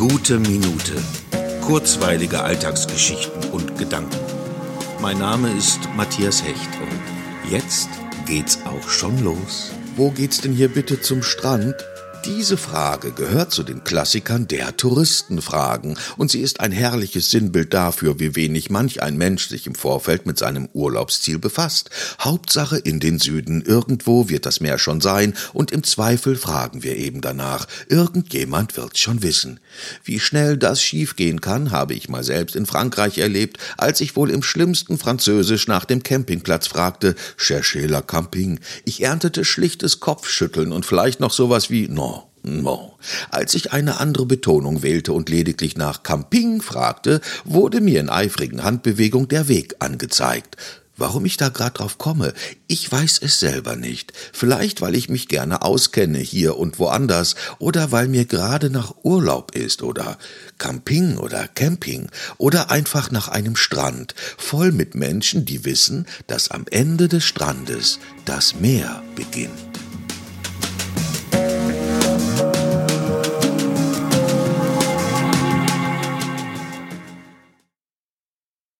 Gute 0.00 0.38
Minute. 0.38 0.94
Kurzweilige 1.60 2.42
Alltagsgeschichten 2.42 3.50
und 3.50 3.76
Gedanken. 3.76 4.16
Mein 5.02 5.18
Name 5.18 5.52
ist 5.52 5.78
Matthias 5.94 6.42
Hecht 6.42 6.70
und 6.80 7.50
jetzt 7.52 7.90
geht's 8.24 8.60
auch 8.64 8.88
schon 8.88 9.22
los. 9.22 9.72
Wo 9.96 10.10
geht's 10.10 10.40
denn 10.40 10.54
hier 10.54 10.70
bitte 10.70 11.02
zum 11.02 11.22
Strand? 11.22 11.74
Diese 12.36 12.56
Frage 12.56 13.10
gehört 13.10 13.50
zu 13.50 13.64
den 13.64 13.82
Klassikern 13.82 14.46
der 14.46 14.76
Touristenfragen 14.76 15.98
und 16.16 16.30
sie 16.30 16.40
ist 16.40 16.60
ein 16.60 16.70
herrliches 16.70 17.28
Sinnbild 17.32 17.74
dafür, 17.74 18.20
wie 18.20 18.36
wenig 18.36 18.70
manch 18.70 19.02
ein 19.02 19.18
Mensch 19.18 19.48
sich 19.48 19.66
im 19.66 19.74
Vorfeld 19.74 20.26
mit 20.26 20.38
seinem 20.38 20.68
Urlaubsziel 20.72 21.40
befasst. 21.40 21.90
Hauptsache 22.20 22.78
in 22.78 23.00
den 23.00 23.18
Süden, 23.18 23.62
irgendwo 23.62 24.28
wird 24.28 24.46
das 24.46 24.60
Meer 24.60 24.78
schon 24.78 25.00
sein 25.00 25.34
und 25.52 25.72
im 25.72 25.82
Zweifel 25.82 26.36
fragen 26.36 26.84
wir 26.84 26.96
eben 26.96 27.20
danach. 27.20 27.66
Irgendjemand 27.88 28.76
wird's 28.76 29.00
schon 29.00 29.24
wissen. 29.24 29.58
Wie 30.04 30.20
schnell 30.20 30.56
das 30.56 30.80
schiefgehen 30.80 31.40
kann, 31.40 31.72
habe 31.72 31.94
ich 31.94 32.08
mal 32.08 32.22
selbst 32.22 32.54
in 32.54 32.64
Frankreich 32.64 33.18
erlebt, 33.18 33.58
als 33.76 34.00
ich 34.00 34.14
wohl 34.14 34.30
im 34.30 34.44
schlimmsten 34.44 34.98
Französisch 34.98 35.66
nach 35.66 35.84
dem 35.84 36.04
Campingplatz 36.04 36.68
fragte, 36.68 37.16
cherchez 37.36 37.90
la 37.90 38.02
camping. 38.02 38.60
Ich 38.84 39.02
erntete 39.02 39.44
schlichtes 39.44 39.98
Kopfschütteln 39.98 40.70
und 40.70 40.86
vielleicht 40.86 41.18
noch 41.18 41.32
sowas 41.32 41.70
wie, 41.70 41.88
non, 41.88 42.19
No. 42.42 42.98
Als 43.30 43.54
ich 43.54 43.72
eine 43.72 44.00
andere 44.00 44.26
Betonung 44.26 44.82
wählte 44.82 45.12
und 45.12 45.28
lediglich 45.28 45.76
nach 45.76 46.02
Camping 46.02 46.62
fragte, 46.62 47.20
wurde 47.44 47.80
mir 47.80 48.00
in 48.00 48.08
eifrigen 48.08 48.64
Handbewegung 48.64 49.28
der 49.28 49.48
Weg 49.48 49.76
angezeigt. 49.80 50.56
Warum 51.00 51.24
ich 51.24 51.38
da 51.38 51.48
grad 51.48 51.78
drauf 51.78 51.96
komme, 51.96 52.34
ich 52.66 52.92
weiß 52.92 53.20
es 53.22 53.40
selber 53.40 53.74
nicht. 53.74 54.12
Vielleicht, 54.34 54.82
weil 54.82 54.94
ich 54.94 55.08
mich 55.08 55.28
gerne 55.28 55.62
auskenne 55.62 56.18
hier 56.18 56.58
und 56.58 56.78
woanders 56.78 57.36
oder 57.58 57.90
weil 57.90 58.06
mir 58.06 58.26
gerade 58.26 58.68
nach 58.68 58.94
Urlaub 59.02 59.56
ist 59.56 59.82
oder 59.82 60.18
Camping 60.58 61.16
oder 61.16 61.48
Camping 61.48 62.10
oder 62.36 62.70
einfach 62.70 63.10
nach 63.10 63.28
einem 63.28 63.56
Strand, 63.56 64.14
voll 64.36 64.72
mit 64.72 64.94
Menschen, 64.94 65.46
die 65.46 65.64
wissen, 65.64 66.06
dass 66.26 66.50
am 66.50 66.66
Ende 66.70 67.08
des 67.08 67.24
Strandes 67.24 67.98
das 68.26 68.56
Meer 68.56 69.02
beginnt. 69.16 69.69